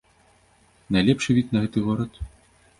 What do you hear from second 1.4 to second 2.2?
від на гэты горад?